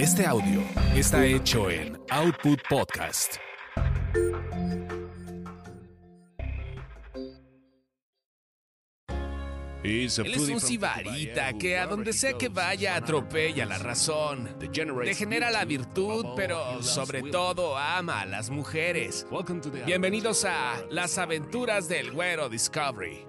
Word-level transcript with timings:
Este 0.00 0.24
audio 0.24 0.62
está 0.94 1.26
hecho 1.26 1.70
en 1.70 1.94
Output 2.08 2.58
Podcast. 2.70 3.34
Es 9.84 10.18
un 10.18 10.58
sibarita 10.58 11.52
que 11.58 11.76
a 11.76 11.86
donde 11.86 12.14
sea 12.14 12.32
que 12.32 12.48
vaya 12.48 12.96
atropella 12.96 13.66
la 13.66 13.76
razón, 13.76 14.48
degenera 14.58 15.50
la 15.50 15.66
virtud, 15.66 16.28
pero 16.34 16.82
sobre 16.82 17.24
todo 17.24 17.76
ama 17.76 18.22
a 18.22 18.26
las 18.26 18.48
mujeres. 18.48 19.26
Bienvenidos 19.84 20.46
a 20.46 20.82
Las 20.88 21.18
aventuras 21.18 21.90
del 21.90 22.10
güero 22.10 22.48
Discovery. 22.48 23.26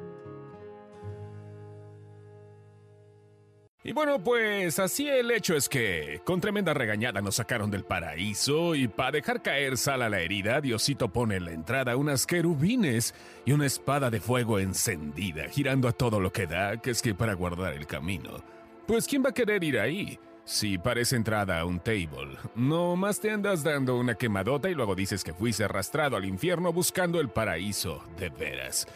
Y 3.84 3.94
bueno, 3.94 4.24
pues 4.24 4.78
así 4.78 5.10
el 5.10 5.32
hecho 5.32 5.56
es 5.56 5.68
que, 5.68 6.22
con 6.24 6.40
tremenda 6.40 6.72
regañada 6.72 7.20
nos 7.20 7.38
sacaron 7.38 7.72
del 7.72 7.84
paraíso 7.84 8.76
y 8.76 8.88
para 8.88 9.10
dejar 9.14 9.42
caer 9.42 9.76
sal 9.76 10.04
a 10.04 10.10
la 10.10 10.20
herida, 10.20 10.62
Diosito 10.62 11.10
pone 11.10 11.38
en 11.38 11.46
la 11.46 11.52
entrada 11.52 11.96
unas 11.96 12.28
querubines 12.28 13.16
y 13.44 13.54
una 13.54 13.66
espada 13.66 14.12
de 14.12 14.20
fuego 14.20 14.60
encendida, 14.60 15.50
girando 15.50 15.88
a 15.88 15.94
todo 15.94 16.20
lo 16.20 16.32
que 16.32 16.46
da, 16.46 16.78
que 16.78 16.92
es 16.92 17.02
que 17.02 17.16
para 17.16 17.34
guardar 17.34 17.74
el 17.74 17.88
camino. 17.88 18.44
Pues 18.86 19.08
¿quién 19.08 19.26
va 19.26 19.30
a 19.30 19.34
querer 19.34 19.64
ir 19.64 19.80
ahí? 19.80 20.20
Si 20.44 20.78
parece 20.78 21.16
entrada 21.16 21.60
a 21.60 21.66
un 21.66 21.80
table. 21.80 22.38
No 22.54 22.96
más 22.96 23.20
te 23.20 23.32
andas 23.32 23.64
dando 23.64 23.98
una 23.98 24.14
quemadota 24.14 24.70
y 24.70 24.76
luego 24.76 24.94
dices 24.94 25.24
que 25.24 25.34
fuiste 25.34 25.64
arrastrado 25.64 26.18
al 26.18 26.26
infierno 26.26 26.72
buscando 26.72 27.20
el 27.20 27.30
paraíso, 27.30 28.04
de 28.20 28.30
veras. 28.30 28.88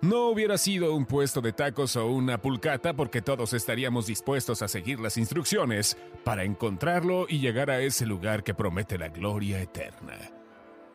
No 0.00 0.28
hubiera 0.28 0.58
sido 0.58 0.94
un 0.94 1.06
puesto 1.06 1.40
de 1.40 1.52
tacos 1.52 1.96
o 1.96 2.06
una 2.06 2.40
pulcata 2.40 2.94
porque 2.94 3.20
todos 3.20 3.52
estaríamos 3.52 4.06
dispuestos 4.06 4.62
a 4.62 4.68
seguir 4.68 5.00
las 5.00 5.16
instrucciones 5.16 5.96
para 6.22 6.44
encontrarlo 6.44 7.26
y 7.28 7.40
llegar 7.40 7.68
a 7.68 7.80
ese 7.80 8.06
lugar 8.06 8.44
que 8.44 8.54
promete 8.54 8.96
la 8.96 9.08
gloria 9.08 9.60
eterna. 9.60 10.16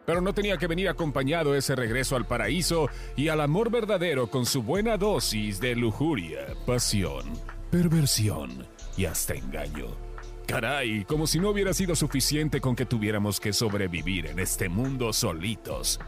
Pero 0.05 0.21
no 0.21 0.33
tenía 0.33 0.57
que 0.57 0.67
venir 0.67 0.87
acompañado 0.87 1.53
ese 1.53 1.75
regreso 1.75 2.15
al 2.15 2.25
paraíso 2.25 2.87
y 3.17 3.27
al 3.27 3.41
amor 3.41 3.69
verdadero 3.69 4.27
con 4.27 4.45
su 4.45 4.63
buena 4.63 4.95
dosis 4.95 5.59
de 5.59 5.75
lujuria, 5.75 6.55
pasión, 6.65 7.25
perversión 7.71 8.65
y 8.95 9.03
hasta 9.03 9.33
engaño. 9.33 9.87
Caray, 10.47 11.03
como 11.03 11.27
si 11.27 11.39
no 11.39 11.49
hubiera 11.49 11.73
sido 11.73 11.93
suficiente 11.95 12.61
con 12.61 12.73
que 12.73 12.85
tuviéramos 12.85 13.41
que 13.41 13.51
sobrevivir 13.51 14.27
en 14.27 14.39
este 14.39 14.69
mundo 14.69 15.11
solitos. 15.11 15.99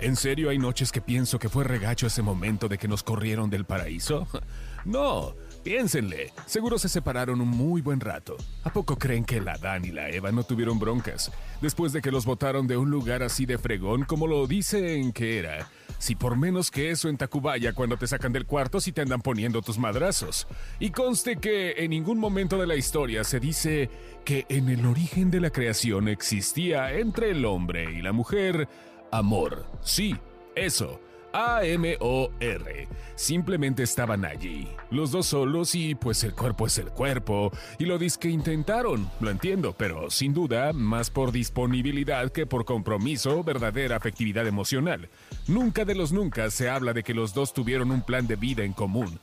¿En 0.00 0.14
serio 0.14 0.50
hay 0.50 0.58
noches 0.58 0.92
que 0.92 1.00
pienso 1.00 1.40
que 1.40 1.48
fue 1.48 1.64
regacho 1.64 2.06
ese 2.06 2.22
momento 2.22 2.68
de 2.68 2.78
que 2.78 2.86
nos 2.86 3.02
corrieron 3.02 3.50
del 3.50 3.64
paraíso? 3.64 4.26
No, 4.84 5.34
piénsenle. 5.64 6.32
Seguro 6.46 6.78
se 6.78 6.88
separaron 6.88 7.42
un 7.42 7.48
muy 7.48 7.82
buen 7.82 8.00
rato. 8.00 8.36
¿A 8.62 8.72
poco 8.72 8.96
creen 8.96 9.24
que 9.24 9.40
la 9.40 9.54
Adán 9.54 9.84
y 9.84 9.90
la 9.90 10.08
Eva 10.08 10.30
no 10.30 10.44
tuvieron 10.44 10.78
broncas? 10.78 11.30
Después 11.60 11.92
de 11.92 12.00
que 12.00 12.12
los 12.12 12.24
botaron 12.24 12.66
de 12.66 12.76
un 12.78 12.88
lugar 12.88 13.22
así 13.22 13.44
de 13.44 13.58
fregón 13.58 14.04
como 14.04 14.26
lo 14.26 14.46
dicen 14.46 15.12
que 15.12 15.40
era. 15.40 15.68
Si 15.98 16.14
por 16.14 16.36
menos 16.36 16.70
que 16.70 16.90
eso 16.90 17.08
en 17.08 17.18
Tacubaya 17.18 17.74
cuando 17.74 17.98
te 17.98 18.06
sacan 18.06 18.32
del 18.32 18.46
cuarto 18.46 18.80
si 18.80 18.92
te 18.92 19.02
andan 19.02 19.20
poniendo 19.20 19.60
tus 19.60 19.78
madrazos. 19.78 20.46
Y 20.78 20.90
conste 20.90 21.36
que 21.36 21.72
en 21.78 21.90
ningún 21.90 22.18
momento 22.18 22.56
de 22.56 22.68
la 22.68 22.76
historia 22.76 23.24
se 23.24 23.40
dice 23.40 23.90
que 24.24 24.46
en 24.48 24.70
el 24.70 24.86
origen 24.86 25.30
de 25.30 25.40
la 25.40 25.50
creación 25.50 26.08
existía 26.08 26.92
entre 26.94 27.32
el 27.32 27.44
hombre 27.44 27.92
y 27.92 28.00
la 28.00 28.12
mujer 28.12 28.68
Amor. 29.10 29.66
Sí, 29.82 30.16
eso. 30.54 31.00
A-M-O-R. 31.32 32.88
Simplemente 33.14 33.82
estaban 33.82 34.24
allí, 34.24 34.68
los 34.90 35.10
dos 35.10 35.26
solos 35.26 35.74
y 35.74 35.94
pues 35.94 36.24
el 36.24 36.32
cuerpo 36.34 36.66
es 36.66 36.78
el 36.78 36.88
cuerpo. 36.90 37.52
Y 37.78 37.84
lo 37.84 37.98
que 37.98 38.28
intentaron, 38.28 39.10
lo 39.20 39.30
entiendo, 39.30 39.74
pero 39.76 40.10
sin 40.10 40.32
duda 40.32 40.72
más 40.72 41.10
por 41.10 41.32
disponibilidad 41.32 42.30
que 42.32 42.46
por 42.46 42.64
compromiso, 42.64 43.44
verdadera 43.44 43.96
afectividad 43.96 44.46
emocional. 44.46 45.08
Nunca 45.46 45.84
de 45.84 45.94
los 45.94 46.12
nunca 46.12 46.50
se 46.50 46.70
habla 46.70 46.92
de 46.92 47.02
que 47.02 47.14
los 47.14 47.34
dos 47.34 47.52
tuvieron 47.52 47.90
un 47.90 48.02
plan 48.02 48.26
de 48.26 48.36
vida 48.36 48.64
en 48.64 48.72
común. 48.72 49.18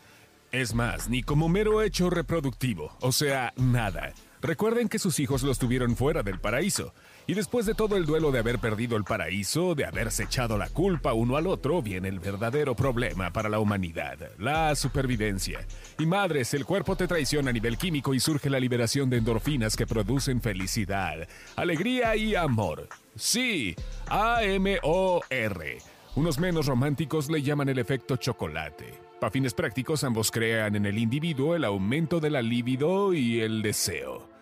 Es 0.51 0.73
más, 0.73 1.09
ni 1.09 1.23
como 1.23 1.49
mero 1.49 1.81
hecho 1.81 2.09
reproductivo, 2.09 2.95
o 3.01 3.11
sea, 3.11 3.53
nada. 3.57 4.13
Recuerden 4.45 4.89
que 4.89 4.99
sus 4.99 5.19
hijos 5.19 5.41
los 5.41 5.57
tuvieron 5.57 5.95
fuera 5.95 6.21
del 6.21 6.39
paraíso, 6.39 6.93
y 7.25 7.33
después 7.33 7.65
de 7.65 7.73
todo 7.73 7.97
el 7.97 8.05
duelo 8.05 8.31
de 8.31 8.37
haber 8.37 8.59
perdido 8.59 8.95
el 8.95 9.03
paraíso, 9.03 9.73
de 9.73 9.85
haberse 9.85 10.25
echado 10.25 10.55
la 10.55 10.69
culpa 10.69 11.13
uno 11.13 11.35
al 11.35 11.47
otro, 11.47 11.81
viene 11.81 12.09
el 12.09 12.19
verdadero 12.19 12.75
problema 12.75 13.33
para 13.33 13.49
la 13.49 13.57
humanidad, 13.57 14.19
la 14.37 14.75
supervivencia. 14.75 15.65
Y 15.97 16.05
madres, 16.05 16.53
el 16.53 16.63
cuerpo 16.63 16.95
te 16.95 17.07
traiciona 17.07 17.49
a 17.49 17.53
nivel 17.53 17.75
químico 17.79 18.13
y 18.13 18.19
surge 18.19 18.51
la 18.51 18.59
liberación 18.59 19.09
de 19.09 19.17
endorfinas 19.17 19.75
que 19.75 19.87
producen 19.87 20.39
felicidad, 20.39 21.27
alegría 21.55 22.15
y 22.15 22.35
amor. 22.35 22.87
Sí, 23.15 23.75
A-M-O-R. 24.09 25.77
Unos 26.13 26.37
menos 26.37 26.67
románticos 26.67 27.31
le 27.31 27.41
llaman 27.41 27.69
el 27.69 27.79
efecto 27.79 28.15
chocolate. 28.17 28.93
Para 29.19 29.31
fines 29.31 29.55
prácticos, 29.55 30.03
ambos 30.03 30.29
crean 30.29 30.75
en 30.75 30.85
el 30.85 30.99
individuo 30.99 31.55
el 31.55 31.65
aumento 31.65 32.19
de 32.19 32.29
la 32.29 32.43
libido 32.43 33.11
y 33.15 33.41
el 33.41 33.63
deseo. 33.63 34.34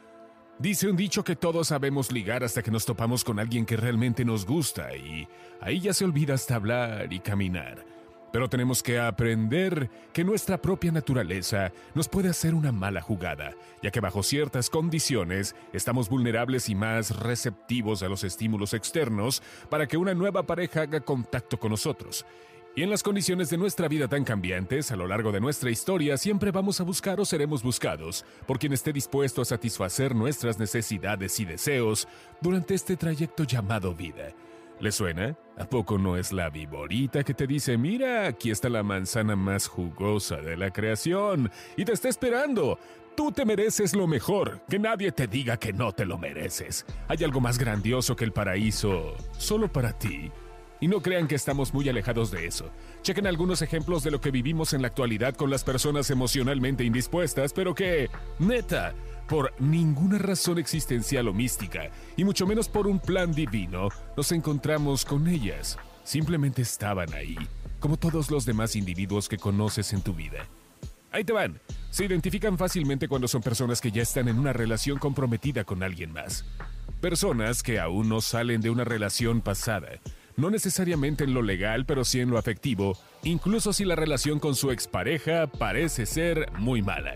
Dice 0.59 0.87
un 0.87 0.95
dicho 0.95 1.23
que 1.23 1.35
todos 1.35 1.69
sabemos 1.69 2.11
ligar 2.11 2.43
hasta 2.43 2.61
que 2.61 2.69
nos 2.69 2.85
topamos 2.85 3.23
con 3.23 3.39
alguien 3.39 3.65
que 3.65 3.75
realmente 3.75 4.23
nos 4.23 4.45
gusta 4.45 4.95
y 4.95 5.27
ahí 5.59 5.79
ya 5.79 5.93
se 5.93 6.05
olvida 6.05 6.35
hasta 6.35 6.55
hablar 6.55 7.11
y 7.11 7.19
caminar. 7.19 7.83
Pero 8.31 8.49
tenemos 8.49 8.81
que 8.81 8.99
aprender 8.99 9.89
que 10.11 10.23
nuestra 10.23 10.61
propia 10.61 10.91
naturaleza 10.91 11.71
nos 11.95 12.07
puede 12.07 12.29
hacer 12.29 12.53
una 12.53 12.71
mala 12.71 13.01
jugada, 13.01 13.55
ya 13.81 13.91
que 13.91 13.99
bajo 13.99 14.23
ciertas 14.23 14.69
condiciones 14.69 15.55
estamos 15.73 16.07
vulnerables 16.07 16.69
y 16.69 16.75
más 16.75 17.17
receptivos 17.17 18.03
a 18.03 18.07
los 18.09 18.23
estímulos 18.23 18.73
externos 18.73 19.41
para 19.69 19.87
que 19.87 19.97
una 19.97 20.13
nueva 20.13 20.43
pareja 20.43 20.81
haga 20.81 21.01
contacto 21.01 21.59
con 21.59 21.71
nosotros. 21.71 22.25
Y 22.75 22.81
en 22.81 22.89
las 22.89 23.03
condiciones 23.03 23.51
de 23.51 23.57
nuestra 23.57 23.87
vida 23.87 24.07
tan 24.07 24.23
cambiantes, 24.23 24.91
a 24.91 24.95
lo 24.95 25.05
largo 25.05 25.31
de 25.31 25.39
nuestra 25.39 25.69
historia, 25.69 26.17
siempre 26.17 26.49
vamos 26.49 26.81
a 26.81 26.83
buscar 26.83 27.19
o 27.19 27.25
seremos 27.25 27.61
buscados 27.61 28.25
por 28.47 28.57
quien 28.57 28.73
esté 28.73 28.91
dispuesto 28.91 29.43
a 29.43 29.45
satisfacer 29.45 30.15
nuestras 30.15 30.57
necesidades 30.57 31.39
y 31.39 31.45
deseos 31.45 32.07
durante 32.41 32.73
este 32.73 32.97
trayecto 32.97 33.43
llamado 33.43 33.93
vida. 33.93 34.33
¿Le 34.79 34.91
suena? 34.91 35.37
¿A 35.55 35.65
poco 35.65 35.99
no 35.99 36.17
es 36.17 36.33
la 36.33 36.49
viborita 36.49 37.23
que 37.23 37.35
te 37.35 37.45
dice, 37.45 37.77
mira, 37.77 38.25
aquí 38.25 38.49
está 38.49 38.69
la 38.69 38.81
manzana 38.81 39.35
más 39.35 39.67
jugosa 39.67 40.37
de 40.37 40.57
la 40.57 40.71
creación 40.71 41.51
y 41.77 41.85
te 41.85 41.91
está 41.91 42.09
esperando? 42.09 42.79
Tú 43.15 43.31
te 43.31 43.45
mereces 43.45 43.93
lo 43.93 44.07
mejor, 44.07 44.61
que 44.67 44.79
nadie 44.79 45.11
te 45.11 45.27
diga 45.27 45.57
que 45.57 45.73
no 45.73 45.91
te 45.91 46.05
lo 46.05 46.17
mereces. 46.17 46.87
Hay 47.07 47.23
algo 47.23 47.39
más 47.39 47.59
grandioso 47.59 48.15
que 48.15 48.25
el 48.25 48.33
paraíso, 48.33 49.13
solo 49.37 49.71
para 49.71 49.93
ti. 49.93 50.31
Y 50.83 50.87
no 50.89 51.01
crean 51.01 51.29
que 51.29 51.35
estamos 51.35 51.73
muy 51.73 51.87
alejados 51.87 52.29
de 52.29 52.45
eso. 52.45 52.69
Chequen 53.03 53.25
algunos 53.25 53.61
ejemplos 53.61 54.03
de 54.03 54.11
lo 54.11 54.19
que 54.19 54.31
vivimos 54.31 54.73
en 54.73 54.81
la 54.81 54.89
actualidad 54.89 55.33
con 55.33 55.49
las 55.49 55.63
personas 55.63 56.09
emocionalmente 56.09 56.83
indispuestas, 56.83 57.53
pero 57.53 57.73
que, 57.73 58.09
neta, 58.37 58.93
por 59.29 59.53
ninguna 59.61 60.17
razón 60.17 60.57
existencial 60.57 61.29
o 61.29 61.33
mística, 61.33 61.89
y 62.17 62.25
mucho 62.25 62.45
menos 62.45 62.67
por 62.67 62.85
un 62.87 62.99
plan 62.99 63.31
divino, 63.31 63.87
nos 64.17 64.33
encontramos 64.33 65.05
con 65.05 65.25
ellas. 65.29 65.79
Simplemente 66.03 66.63
estaban 66.63 67.13
ahí, 67.13 67.37
como 67.79 67.95
todos 67.95 68.29
los 68.29 68.45
demás 68.45 68.75
individuos 68.75 69.29
que 69.29 69.37
conoces 69.37 69.93
en 69.93 70.01
tu 70.01 70.13
vida. 70.13 70.49
Ahí 71.13 71.23
te 71.23 71.31
van. 71.31 71.61
Se 71.91 72.03
identifican 72.03 72.57
fácilmente 72.57 73.07
cuando 73.07 73.29
son 73.29 73.41
personas 73.41 73.79
que 73.79 73.93
ya 73.93 74.01
están 74.01 74.27
en 74.27 74.37
una 74.37 74.51
relación 74.51 74.99
comprometida 74.99 75.63
con 75.63 75.81
alguien 75.81 76.11
más. 76.11 76.43
Personas 76.99 77.63
que 77.63 77.79
aún 77.79 78.09
no 78.09 78.19
salen 78.19 78.59
de 78.59 78.69
una 78.69 78.83
relación 78.83 79.39
pasada 79.39 80.01
no 80.35 80.49
necesariamente 80.49 81.23
en 81.23 81.33
lo 81.33 81.41
legal, 81.41 81.85
pero 81.85 82.05
sí 82.05 82.19
en 82.19 82.29
lo 82.29 82.37
afectivo, 82.37 82.97
incluso 83.23 83.73
si 83.73 83.85
la 83.85 83.95
relación 83.95 84.39
con 84.39 84.55
su 84.55 84.71
expareja 84.71 85.47
parece 85.47 86.05
ser 86.05 86.51
muy 86.57 86.81
mala. 86.81 87.15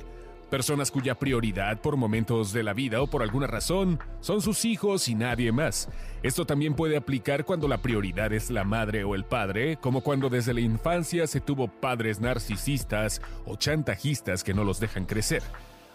Personas 0.49 0.91
cuya 0.91 1.15
prioridad 1.15 1.81
por 1.81 1.97
momentos 1.97 2.53
de 2.53 2.63
la 2.63 2.73
vida 2.73 3.01
o 3.01 3.07
por 3.07 3.21
alguna 3.21 3.47
razón 3.47 3.99
son 4.21 4.41
sus 4.41 4.63
hijos 4.63 5.09
y 5.09 5.15
nadie 5.15 5.51
más. 5.51 5.89
Esto 6.23 6.45
también 6.45 6.73
puede 6.73 6.95
aplicar 6.95 7.43
cuando 7.43 7.67
la 7.67 7.81
prioridad 7.81 8.31
es 8.31 8.49
la 8.49 8.63
madre 8.63 9.03
o 9.03 9.13
el 9.13 9.25
padre, 9.25 9.77
como 9.81 9.99
cuando 10.01 10.29
desde 10.29 10.53
la 10.53 10.61
infancia 10.61 11.27
se 11.27 11.41
tuvo 11.41 11.67
padres 11.67 12.21
narcisistas 12.21 13.21
o 13.45 13.57
chantajistas 13.57 14.41
que 14.41 14.53
no 14.53 14.63
los 14.63 14.79
dejan 14.79 15.05
crecer. 15.05 15.43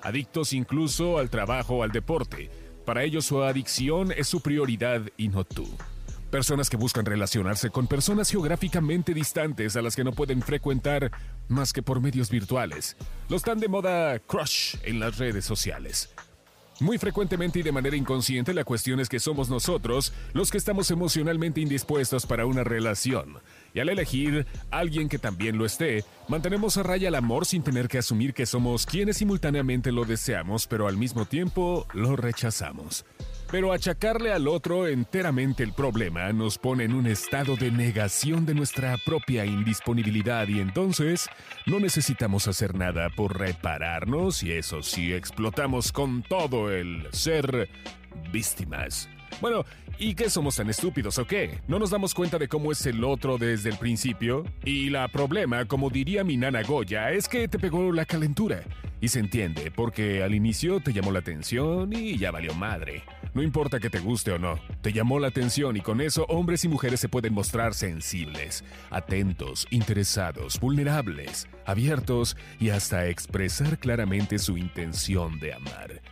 Adictos 0.03 0.53
incluso 0.53 1.19
al 1.19 1.31
trabajo 1.31 1.77
o 1.77 1.83
al 1.83 1.93
deporte. 1.93 2.51
Para 2.85 3.05
ellos 3.05 3.25
su 3.25 3.43
adicción 3.43 4.13
es 4.13 4.27
su 4.27 4.43
prioridad 4.43 5.01
y 5.17 5.29
no 5.29 5.45
tú. 5.45 5.67
Personas 6.33 6.71
que 6.71 6.79
buscan 6.79 7.05
relacionarse 7.05 7.69
con 7.69 7.87
personas 7.87 8.31
geográficamente 8.31 9.13
distantes 9.13 9.77
a 9.77 9.83
las 9.83 9.95
que 9.95 10.03
no 10.03 10.13
pueden 10.13 10.41
frecuentar 10.41 11.11
más 11.49 11.75
que 11.75 11.83
por 11.83 12.01
medios 12.01 12.31
virtuales. 12.31 12.97
Los 13.29 13.43
tan 13.43 13.61
de 13.61 13.69
moda 13.69 14.19
crush 14.19 14.77
en 14.83 14.99
las 14.99 15.19
redes 15.19 15.45
sociales. 15.45 16.09
Muy 16.81 16.97
frecuentemente 16.97 17.59
y 17.59 17.63
de 17.63 17.71
manera 17.71 17.97
inconsciente 17.97 18.55
la 18.55 18.65
cuestión 18.65 18.99
es 18.99 19.11
que 19.11 19.21
somos 19.21 19.51
nosotros 19.51 20.15
los 20.33 20.51
que 20.51 20.57
estamos 20.57 20.91
emocionalmente 20.91 21.61
indispuestos 21.61 22.25
para 22.25 22.47
una 22.47 22.65
relación. 22.65 23.37
Y 23.75 23.81
al 23.81 23.91
elegir 23.91 24.47
alguien 24.71 25.11
que 25.11 25.19
también 25.19 25.59
lo 25.59 25.67
esté, 25.67 26.03
mantenemos 26.29 26.79
a 26.79 26.83
raya 26.83 27.09
el 27.09 27.15
amor 27.15 27.45
sin 27.45 27.63
tener 27.63 27.89
que 27.89 27.99
asumir 27.99 28.33
que 28.33 28.47
somos 28.47 28.87
quienes 28.87 29.19
simultáneamente 29.19 29.93
lo 29.93 30.07
deseamos, 30.07 30.67
pero 30.67 30.89
al 30.89 30.97
mismo 30.97 31.27
tiempo 31.27 31.87
lo 31.93 32.17
rechazamos. 32.17 33.05
Pero 33.53 33.75
achacarle 33.75 34.33
al 34.33 34.49
otro 34.49 34.89
enteramente 34.89 35.63
el 35.63 35.75
problema 35.75 36.33
nos 36.33 36.57
pone 36.57 36.85
en 36.85 36.95
un 36.95 37.07
estado 37.07 37.55
de 37.55 37.71
negación 37.71 38.47
de 38.47 38.55
nuestra 38.55 38.97
propia 38.97 39.45
indisponibilidad 39.45 40.49
y 40.49 40.59
entonces 40.59 41.29
no 41.67 41.79
necesitamos 41.79 42.49
hacer 42.49 42.75
nada 42.75 43.11
por 43.11 43.39
repararnos 43.39 44.43
y 44.43 44.53
eso 44.53 44.83
sí 44.83 45.13
explotamos 45.13 45.93
con 45.93 46.23
todo 46.23 46.73
el 46.73 47.07
ser 47.13 47.69
víctimas. 48.33 49.11
Bueno, 49.43 49.67
¿y 49.99 50.15
qué 50.15 50.31
somos 50.31 50.57
tan 50.57 50.71
estúpidos 50.71 51.19
o 51.19 51.27
qué? 51.27 51.61
¿No 51.69 51.79
nos 51.79 51.91
damos 51.91 52.15
cuenta 52.15 52.39
de 52.39 52.49
cómo 52.49 52.73
es 52.73 52.87
el 52.87 53.05
otro 53.05 53.37
desde 53.37 53.69
el 53.69 53.77
principio? 53.77 54.45
Y 54.65 54.89
la 54.89 55.09
problema, 55.09 55.67
como 55.67 55.91
diría 55.91 56.25
mi 56.25 56.39
nana 56.39 56.63
Goya, 56.63 57.11
es 57.11 57.29
que 57.29 57.49
te 57.49 57.59
pegó 57.59 57.93
la 57.93 58.07
calentura. 58.07 58.63
Y 59.03 59.09
se 59.09 59.19
entiende, 59.19 59.71
porque 59.71 60.23
al 60.23 60.35
inicio 60.35 60.81
te 60.81 60.95
llamó 60.95 61.13
la 61.13 61.19
atención 61.19 61.93
y 61.93 62.17
ya 62.17 62.31
valió 62.31 62.55
madre. 62.55 63.03
No 63.35 63.43
importa 63.43 63.81
que 63.81 63.89
te 63.89 63.99
guste 63.99 64.31
o 64.33 64.39
no, 64.39 64.59
te 64.83 64.93
llamó 64.93 65.19
la 65.19 65.29
atención 65.29 65.75
y 65.79 65.81
con 65.81 66.03
eso 66.03 66.27
hombres 66.29 66.65
y 66.65 66.69
mujeres 66.69 67.01
se 67.01 67.09
pueden 67.09 67.33
mostrar 67.33 67.73
sensibles, 67.73 68.63
atentos, 68.91 69.67
interesados, 69.71 70.61
vulnerables, 70.61 71.49
abiertos 71.65 72.37
y 72.61 72.69
hasta 72.69 73.07
expresar 73.07 73.79
claramente 73.79 74.39
su 74.39 74.59
intención 74.59 75.41
de 75.41 75.55
amar. 75.55 76.03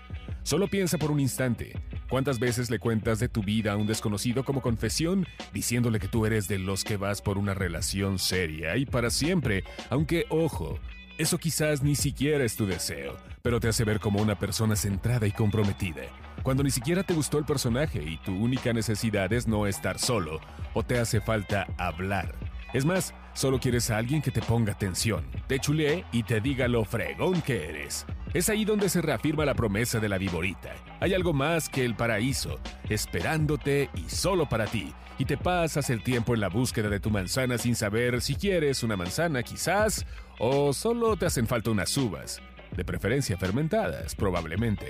Solo 0.45 0.67
piensa 0.69 0.97
por 0.97 1.11
un 1.11 1.21
instante, 1.21 1.79
¿cuántas 2.09 2.39
veces 2.39 2.71
le 2.71 2.79
cuentas 2.79 3.19
de 3.19 3.29
tu 3.29 3.43
vida 3.43 3.73
a 3.73 3.77
un 3.77 3.87
desconocido 3.87 4.43
como 4.43 4.63
confesión, 4.63 5.27
diciéndole 5.53 6.01
que 6.01 6.09
tú 6.09 6.25
eres 6.25 6.49
de 6.49 6.59
los 6.59 6.85
que 6.85 6.97
vas 6.97 7.21
por 7.21 7.37
una 7.37 7.53
relación 7.53 8.19
seria 8.19 8.79
y 8.79 8.87
para 8.87 9.11
siempre, 9.11 9.63
aunque 9.91 10.25
ojo, 10.31 10.79
eso 11.19 11.37
quizás 11.37 11.83
ni 11.83 11.97
siquiera 11.97 12.45
es 12.45 12.57
tu 12.57 12.65
deseo, 12.65 13.19
pero 13.43 13.61
te 13.61 13.69
hace 13.69 13.85
ver 13.85 14.01
como 14.01 14.23
una 14.23 14.39
persona 14.39 14.75
centrada 14.75 15.27
y 15.27 15.33
comprometida, 15.33 16.05
cuando 16.43 16.63
ni 16.63 16.71
siquiera 16.71 17.03
te 17.03 17.15
gustó 17.15 17.39
el 17.39 17.45
personaje 17.45 18.03
y 18.03 18.17
tu 18.19 18.35
única 18.35 18.73
necesidad 18.73 19.33
es 19.33 19.47
no 19.47 19.67
estar 19.67 19.99
solo, 19.99 20.41
o 20.75 20.83
te 20.83 20.99
hace 20.99 21.21
falta 21.21 21.67
hablar. 21.77 22.35
Es 22.73 22.85
más, 22.85 23.15
solo 23.35 23.59
quieres 23.59 23.91
a 23.91 23.99
alguien 23.99 24.23
que 24.23 24.31
te 24.31 24.41
ponga 24.41 24.73
atención, 24.73 25.25
te 25.47 25.59
chulee 25.59 26.05
y 26.13 26.23
te 26.23 26.41
diga 26.41 26.69
lo 26.69 26.85
fregón 26.85 27.43
que 27.43 27.69
eres. 27.69 28.07
Es 28.33 28.49
ahí 28.49 28.65
donde 28.65 28.89
se 28.89 29.03
reafirma 29.03 29.45
la 29.45 29.55
promesa 29.55 29.99
de 29.99 30.09
la 30.09 30.17
viborita. 30.17 30.73
Hay 31.01 31.15
algo 31.15 31.33
más 31.33 31.69
que 31.69 31.85
el 31.85 31.97
paraíso, 31.97 32.61
esperándote 32.89 33.91
y 33.95 34.09
solo 34.09 34.49
para 34.49 34.67
ti. 34.67 34.93
Y 35.19 35.25
te 35.25 35.37
pasas 35.37 35.91
el 35.91 36.03
tiempo 36.03 36.33
en 36.33 36.41
la 36.41 36.49
búsqueda 36.49 36.89
de 36.89 37.01
tu 37.01 37.11
manzana 37.11 37.59
sin 37.59 37.75
saber 37.75 38.23
si 38.23 38.37
quieres 38.37 38.83
una 38.83 38.97
manzana 38.97 39.43
quizás 39.43 40.07
o 40.39 40.73
solo 40.73 41.17
te 41.17 41.27
hacen 41.27 41.47
falta 41.47 41.71
unas 41.71 41.95
uvas, 41.97 42.41
de 42.75 42.85
preferencia 42.85 43.37
fermentadas, 43.37 44.15
probablemente. 44.15 44.89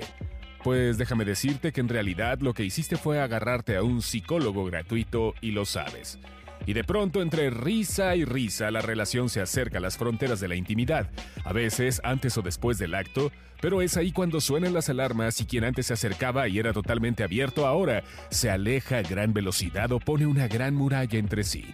Pues 0.63 0.97
déjame 0.97 1.25
decirte 1.25 1.71
que 1.71 1.81
en 1.81 1.89
realidad 1.89 2.39
lo 2.39 2.53
que 2.53 2.63
hiciste 2.63 2.95
fue 2.95 3.19
agarrarte 3.19 3.75
a 3.75 3.83
un 3.83 4.01
psicólogo 4.01 4.65
gratuito 4.65 5.33
y 5.41 5.51
lo 5.51 5.65
sabes. 5.65 6.19
Y 6.67 6.73
de 6.73 6.83
pronto 6.83 7.23
entre 7.23 7.49
risa 7.49 8.15
y 8.15 8.23
risa 8.23 8.69
la 8.69 8.81
relación 8.81 9.29
se 9.29 9.41
acerca 9.41 9.79
a 9.79 9.81
las 9.81 9.97
fronteras 9.97 10.39
de 10.39 10.47
la 10.47 10.55
intimidad, 10.55 11.09
a 11.43 11.53
veces 11.53 11.99
antes 12.03 12.37
o 12.37 12.43
después 12.43 12.77
del 12.77 12.93
acto, 12.93 13.31
pero 13.61 13.81
es 13.81 13.97
ahí 13.97 14.11
cuando 14.11 14.39
suenan 14.41 14.73
las 14.73 14.89
alarmas 14.89 15.41
y 15.41 15.45
quien 15.45 15.63
antes 15.63 15.87
se 15.87 15.93
acercaba 15.93 16.47
y 16.47 16.59
era 16.59 16.73
totalmente 16.73 17.23
abierto 17.23 17.65
ahora 17.65 18.03
se 18.29 18.49
aleja 18.49 18.99
a 18.99 19.01
gran 19.01 19.33
velocidad 19.33 19.91
o 19.91 19.99
pone 19.99 20.27
una 20.27 20.47
gran 20.47 20.75
muralla 20.75 21.17
entre 21.17 21.43
sí. 21.43 21.65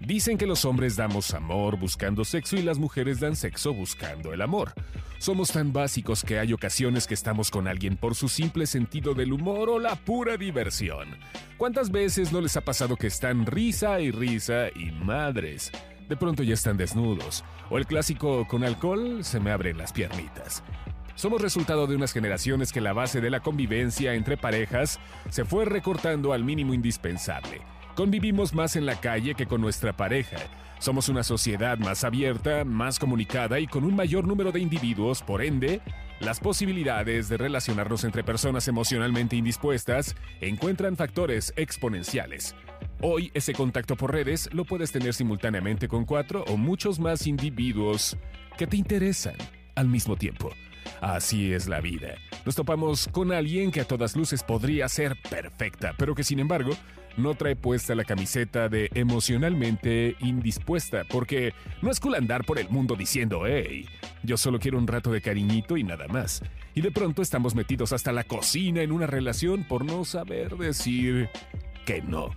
Dicen 0.00 0.38
que 0.38 0.46
los 0.46 0.64
hombres 0.64 0.94
damos 0.96 1.34
amor 1.34 1.76
buscando 1.76 2.24
sexo 2.24 2.56
y 2.56 2.62
las 2.62 2.78
mujeres 2.78 3.18
dan 3.18 3.34
sexo 3.34 3.74
buscando 3.74 4.32
el 4.32 4.42
amor. 4.42 4.72
Somos 5.18 5.50
tan 5.50 5.72
básicos 5.72 6.22
que 6.22 6.38
hay 6.38 6.52
ocasiones 6.52 7.08
que 7.08 7.14
estamos 7.14 7.50
con 7.50 7.66
alguien 7.66 7.96
por 7.96 8.14
su 8.14 8.28
simple 8.28 8.66
sentido 8.66 9.14
del 9.14 9.32
humor 9.32 9.68
o 9.68 9.80
la 9.80 9.96
pura 9.96 10.36
diversión. 10.36 11.08
¿Cuántas 11.56 11.90
veces 11.90 12.32
no 12.32 12.40
les 12.40 12.56
ha 12.56 12.60
pasado 12.60 12.96
que 12.96 13.08
están 13.08 13.44
risa 13.44 14.00
y 14.00 14.12
risa 14.12 14.68
y 14.68 14.92
madres? 14.92 15.72
De 16.08 16.16
pronto 16.16 16.44
ya 16.44 16.54
están 16.54 16.76
desnudos. 16.76 17.44
O 17.68 17.76
el 17.76 17.86
clásico 17.86 18.46
con 18.46 18.62
alcohol 18.62 19.24
se 19.24 19.40
me 19.40 19.50
abren 19.50 19.78
las 19.78 19.92
piernitas. 19.92 20.62
Somos 21.16 21.42
resultado 21.42 21.88
de 21.88 21.96
unas 21.96 22.12
generaciones 22.12 22.72
que 22.72 22.80
la 22.80 22.92
base 22.92 23.20
de 23.20 23.30
la 23.30 23.40
convivencia 23.40 24.14
entre 24.14 24.36
parejas 24.36 25.00
se 25.28 25.44
fue 25.44 25.64
recortando 25.64 26.32
al 26.32 26.44
mínimo 26.44 26.72
indispensable. 26.72 27.60
Convivimos 27.98 28.54
más 28.54 28.76
en 28.76 28.86
la 28.86 29.00
calle 29.00 29.34
que 29.34 29.46
con 29.46 29.60
nuestra 29.60 29.96
pareja. 29.96 30.36
Somos 30.78 31.08
una 31.08 31.24
sociedad 31.24 31.78
más 31.78 32.04
abierta, 32.04 32.64
más 32.64 32.96
comunicada 32.96 33.58
y 33.58 33.66
con 33.66 33.82
un 33.82 33.96
mayor 33.96 34.24
número 34.24 34.52
de 34.52 34.60
individuos, 34.60 35.20
por 35.20 35.42
ende, 35.42 35.80
las 36.20 36.38
posibilidades 36.38 37.28
de 37.28 37.38
relacionarnos 37.38 38.04
entre 38.04 38.22
personas 38.22 38.68
emocionalmente 38.68 39.34
indispuestas 39.34 40.14
encuentran 40.40 40.96
factores 40.96 41.52
exponenciales. 41.56 42.54
Hoy 43.00 43.32
ese 43.34 43.52
contacto 43.52 43.96
por 43.96 44.12
redes 44.12 44.48
lo 44.52 44.64
puedes 44.64 44.92
tener 44.92 45.12
simultáneamente 45.12 45.88
con 45.88 46.04
cuatro 46.04 46.44
o 46.46 46.56
muchos 46.56 47.00
más 47.00 47.26
individuos 47.26 48.16
que 48.56 48.68
te 48.68 48.76
interesan 48.76 49.34
al 49.74 49.88
mismo 49.88 50.14
tiempo. 50.14 50.52
Así 51.00 51.52
es 51.52 51.66
la 51.66 51.80
vida. 51.80 52.14
Nos 52.46 52.54
topamos 52.54 53.08
con 53.08 53.32
alguien 53.32 53.72
que 53.72 53.80
a 53.80 53.84
todas 53.84 54.14
luces 54.14 54.44
podría 54.44 54.88
ser 54.88 55.16
perfecta, 55.28 55.94
pero 55.98 56.14
que 56.14 56.22
sin 56.22 56.38
embargo 56.38 56.70
no 57.18 57.34
trae 57.34 57.56
puesta 57.56 57.94
la 57.94 58.04
camiseta 58.04 58.68
de 58.68 58.90
emocionalmente 58.94 60.16
indispuesta, 60.20 61.04
porque 61.08 61.52
no 61.82 61.90
es 61.90 62.00
cool 62.00 62.14
andar 62.14 62.44
por 62.44 62.58
el 62.58 62.68
mundo 62.70 62.94
diciendo, 62.96 63.42
hey, 63.46 63.86
yo 64.22 64.36
solo 64.36 64.58
quiero 64.58 64.78
un 64.78 64.86
rato 64.86 65.10
de 65.10 65.20
cariñito 65.20 65.76
y 65.76 65.84
nada 65.84 66.08
más. 66.08 66.42
Y 66.74 66.80
de 66.80 66.90
pronto 66.90 67.22
estamos 67.22 67.54
metidos 67.54 67.92
hasta 67.92 68.12
la 68.12 68.24
cocina 68.24 68.82
en 68.82 68.92
una 68.92 69.06
relación 69.06 69.64
por 69.64 69.84
no 69.84 70.04
saber 70.04 70.56
decir 70.56 71.28
que 71.84 72.00
no. 72.02 72.30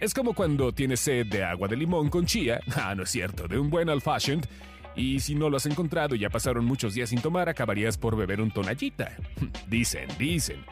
Es 0.00 0.14
como 0.14 0.34
cuando 0.34 0.72
tienes 0.72 1.00
sed 1.00 1.26
de 1.26 1.44
agua 1.44 1.68
de 1.68 1.76
limón 1.76 2.08
con 2.08 2.26
chía, 2.26 2.60
ah, 2.76 2.94
no 2.94 3.02
es 3.02 3.10
cierto, 3.10 3.48
de 3.48 3.58
un 3.58 3.70
buen 3.70 3.88
old 3.88 4.02
fashioned, 4.02 4.46
y 4.94 5.20
si 5.20 5.34
no 5.34 5.48
lo 5.48 5.56
has 5.56 5.66
encontrado 5.66 6.14
y 6.14 6.20
ya 6.20 6.30
pasaron 6.30 6.64
muchos 6.64 6.94
días 6.94 7.10
sin 7.10 7.20
tomar, 7.20 7.48
acabarías 7.48 7.96
por 7.96 8.16
beber 8.16 8.40
un 8.40 8.50
tonallita. 8.50 9.16
dicen, 9.68 10.08
dicen. 10.18 10.64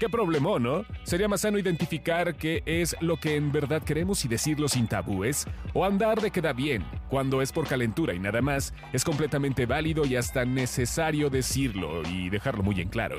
Qué 0.00 0.08
problema, 0.08 0.58
¿no? 0.58 0.86
Sería 1.02 1.28
más 1.28 1.42
sano 1.42 1.58
identificar 1.58 2.34
qué 2.34 2.62
es 2.64 2.96
lo 3.02 3.18
que 3.18 3.36
en 3.36 3.52
verdad 3.52 3.82
queremos 3.82 4.24
y 4.24 4.28
decirlo 4.28 4.66
sin 4.66 4.86
tabúes, 4.88 5.46
o 5.74 5.84
andar 5.84 6.22
de 6.22 6.30
queda 6.30 6.54
bien, 6.54 6.86
cuando 7.10 7.42
es 7.42 7.52
por 7.52 7.68
calentura 7.68 8.14
y 8.14 8.18
nada 8.18 8.40
más, 8.40 8.72
es 8.94 9.04
completamente 9.04 9.66
válido 9.66 10.06
y 10.06 10.16
hasta 10.16 10.46
necesario 10.46 11.28
decirlo 11.28 12.00
y 12.08 12.30
dejarlo 12.30 12.62
muy 12.62 12.80
en 12.80 12.88
claro. 12.88 13.18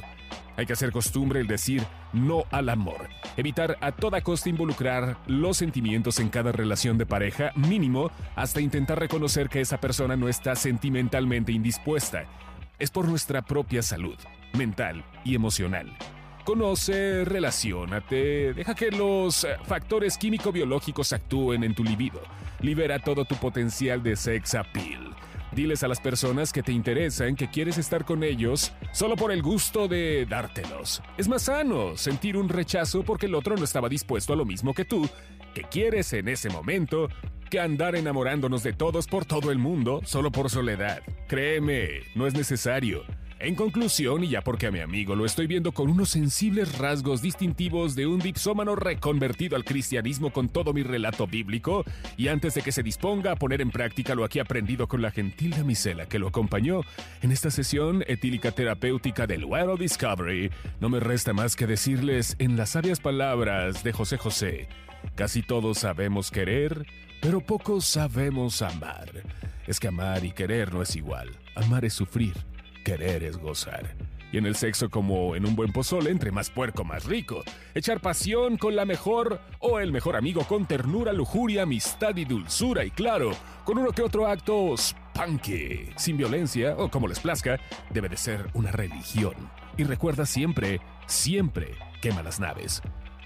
Hay 0.57 0.65
que 0.65 0.73
hacer 0.73 0.91
costumbre 0.91 1.39
el 1.41 1.45
decir 1.45 1.83
no 2.13 2.45
al 2.49 2.67
amor, 2.67 3.09
evitar 3.37 3.77
a 3.79 3.91
toda 3.91 4.21
costa 4.21 4.49
involucrar 4.49 5.17
los 5.27 5.57
sentimientos 5.57 6.19
en 6.19 6.29
cada 6.29 6.51
relación 6.51 6.97
de 6.97 7.05
pareja, 7.05 7.51
mínimo, 7.55 8.09
hasta 8.35 8.59
intentar 8.59 8.99
reconocer 8.99 9.49
que 9.49 9.61
esa 9.61 9.79
persona 9.79 10.15
no 10.15 10.27
está 10.27 10.55
sentimentalmente 10.55 11.51
indispuesta. 11.51 12.25
Es 12.79 12.89
por 12.89 13.07
nuestra 13.07 13.43
propia 13.43 13.83
salud, 13.83 14.17
mental 14.55 15.05
y 15.23 15.35
emocional. 15.35 15.95
Conoce, 16.43 17.23
relacionate, 17.23 18.53
deja 18.53 18.73
que 18.73 18.89
los 18.89 19.43
eh, 19.43 19.55
factores 19.63 20.17
químico-biológicos 20.17 21.13
actúen 21.13 21.63
en 21.63 21.75
tu 21.75 21.83
libido. 21.83 22.21
Libera 22.61 22.99
todo 22.99 23.25
tu 23.25 23.35
potencial 23.35 24.01
de 24.01 24.15
sex 24.15 24.55
appeal. 24.55 25.15
Diles 25.51 25.83
a 25.83 25.87
las 25.87 25.99
personas 25.99 26.51
que 26.51 26.63
te 26.63 26.71
interesan 26.71 27.35
que 27.35 27.49
quieres 27.49 27.77
estar 27.77 28.05
con 28.05 28.23
ellos 28.23 28.71
solo 28.91 29.15
por 29.15 29.31
el 29.31 29.41
gusto 29.43 29.87
de 29.87 30.25
dártelos. 30.25 31.03
Es 31.17 31.27
más 31.27 31.43
sano 31.43 31.95
sentir 31.97 32.37
un 32.37 32.49
rechazo 32.49 33.03
porque 33.03 33.25
el 33.25 33.35
otro 33.35 33.55
no 33.55 33.63
estaba 33.63 33.89
dispuesto 33.89 34.33
a 34.33 34.37
lo 34.37 34.45
mismo 34.45 34.73
que 34.73 34.85
tú, 34.85 35.09
que 35.53 35.63
quieres 35.63 36.11
en 36.13 36.29
ese 36.29 36.49
momento, 36.49 37.09
que 37.49 37.59
andar 37.59 37.95
enamorándonos 37.95 38.63
de 38.63 38.71
todos 38.71 39.07
por 39.07 39.25
todo 39.25 39.51
el 39.51 39.59
mundo 39.59 40.01
solo 40.05 40.31
por 40.31 40.49
soledad. 40.49 41.01
Créeme, 41.27 41.99
no 42.15 42.25
es 42.25 42.33
necesario. 42.33 43.03
En 43.43 43.55
conclusión, 43.55 44.23
y 44.23 44.27
ya 44.27 44.43
porque 44.43 44.67
a 44.67 44.71
mi 44.71 44.81
amigo 44.81 45.15
lo 45.15 45.25
estoy 45.25 45.47
viendo 45.47 45.71
con 45.71 45.89
unos 45.89 46.09
sensibles 46.09 46.77
rasgos 46.77 47.23
distintivos 47.23 47.95
de 47.95 48.05
un 48.05 48.19
dipsómano 48.19 48.75
reconvertido 48.75 49.55
al 49.55 49.65
cristianismo 49.65 50.31
con 50.31 50.47
todo 50.47 50.73
mi 50.73 50.83
relato 50.83 51.25
bíblico, 51.25 51.83
y 52.17 52.27
antes 52.27 52.53
de 52.53 52.61
que 52.61 52.71
se 52.71 52.83
disponga 52.83 53.31
a 53.31 53.35
poner 53.35 53.61
en 53.61 53.71
práctica 53.71 54.13
lo 54.13 54.25
aquí 54.25 54.37
aprendido 54.37 54.87
con 54.87 55.01
la 55.01 55.09
gentil 55.09 55.49
damisela 55.49 56.05
que 56.05 56.19
lo 56.19 56.27
acompañó 56.27 56.81
en 57.23 57.31
esta 57.31 57.49
sesión 57.49 58.03
etílica 58.07 58.51
terapéutica 58.51 59.25
del 59.25 59.45
Wild 59.45 59.79
Discovery, 59.79 60.51
no 60.79 60.89
me 60.89 60.99
resta 60.99 61.33
más 61.33 61.55
que 61.55 61.65
decirles 61.65 62.35
en 62.37 62.57
las 62.57 62.69
sabias 62.69 62.99
palabras 62.99 63.83
de 63.83 63.91
José 63.91 64.17
José, 64.17 64.67
casi 65.15 65.41
todos 65.41 65.79
sabemos 65.79 66.29
querer, 66.29 66.85
pero 67.23 67.41
pocos 67.41 67.85
sabemos 67.85 68.61
amar. 68.61 69.09
Es 69.65 69.79
que 69.79 69.87
amar 69.87 70.23
y 70.23 70.31
querer 70.31 70.71
no 70.71 70.83
es 70.83 70.95
igual, 70.95 71.31
amar 71.55 71.85
es 71.85 71.93
sufrir. 71.93 72.50
Querer 72.83 73.23
es 73.23 73.37
gozar. 73.37 73.95
Y 74.31 74.37
en 74.37 74.45
el 74.45 74.55
sexo 74.55 74.89
como 74.89 75.35
en 75.35 75.45
un 75.45 75.55
buen 75.55 75.73
pozole, 75.73 76.09
entre 76.09 76.31
más 76.31 76.49
puerco, 76.49 76.85
más 76.85 77.05
rico. 77.05 77.43
Echar 77.75 77.99
pasión 77.99 78.57
con 78.57 78.75
la 78.75 78.85
mejor 78.85 79.41
o 79.59 79.79
el 79.79 79.91
mejor 79.91 80.15
amigo 80.15 80.43
con 80.45 80.65
ternura, 80.65 81.11
lujuria, 81.11 81.63
amistad 81.63 82.15
y 82.15 82.23
dulzura. 82.23 82.85
Y 82.85 82.91
claro, 82.91 83.31
con 83.65 83.77
uno 83.77 83.91
que 83.91 84.01
otro 84.01 84.27
acto 84.27 84.73
spunky, 84.77 85.89
sin 85.97 86.15
violencia 86.17 86.75
o 86.77 86.89
como 86.89 87.09
les 87.09 87.19
plazca, 87.19 87.59
debe 87.89 88.07
de 88.07 88.17
ser 88.17 88.47
una 88.53 88.71
religión. 88.71 89.35
Y 89.77 89.83
recuerda 89.83 90.25
siempre, 90.25 90.79
siempre 91.07 91.75
quema 92.01 92.23
las 92.23 92.39
naves. 92.39 92.81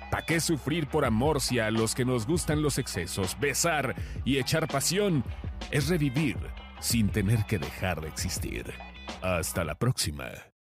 ¿Para 0.10 0.26
qué 0.26 0.40
sufrir 0.40 0.88
por 0.88 1.06
amor 1.06 1.40
si 1.40 1.60
a 1.60 1.70
los 1.70 1.94
que 1.94 2.06
nos 2.06 2.26
gustan 2.26 2.64
los 2.64 2.80
excesos, 2.80 3.38
besar 3.40 3.96
y 4.24 4.38
echar 4.38 4.68
pasión 4.68 5.24
es 5.72 5.88
revivir 5.88 6.38
sin 6.80 7.10
tener 7.10 7.46
que 7.46 7.60
dejar 7.60 8.02
de 8.02 8.08
existir? 8.08 8.74
Hasta 9.22 9.64
la 9.64 9.76
próxima. 9.76 10.55